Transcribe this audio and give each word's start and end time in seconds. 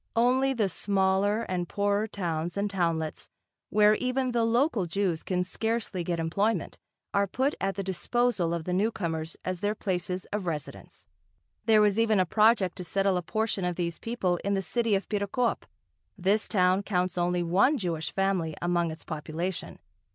Only 0.15 0.53
the 0.53 0.67
smaller 0.67 1.43
and 1.43 1.69
poorer 1.69 2.07
towns 2.07 2.57
and 2.57 2.67
townlets 2.67 3.29
where 3.69 3.93
even 3.93 4.31
the 4.31 4.43
local 4.43 4.87
Jews 4.87 5.21
can 5.21 5.43
scarcely 5.43 6.03
get 6.03 6.19
employment, 6.19 6.79
are 7.13 7.27
put 7.27 7.53
at 7.61 7.75
the 7.75 7.83
disposal 7.83 8.51
of 8.51 8.63
the 8.63 8.73
newcomers 8.73 9.37
as 9.45 9.59
their 9.59 9.75
places 9.75 10.25
of 10.33 10.47
residence. 10.47 11.05
There 11.65 11.81
was 11.81 11.99
even 11.99 12.19
a 12.19 12.25
project 12.25 12.77
to 12.77 12.83
settle 12.83 13.15
a 13.15 13.21
portion 13.21 13.63
of 13.63 13.75
these 13.75 13.99
people 13.99 14.37
in 14.43 14.55
the 14.55 14.63
city 14.63 14.95
of 14.95 15.07
Perekop. 15.07 15.67
This 16.17 16.47
town 16.47 16.81
counts 16.81 17.15
only 17.15 17.43
one 17.43 17.77
Jewish 17.77 18.11
family 18.11 18.55
among 18.59 18.89
its 18.89 19.03
population. 19.03 19.77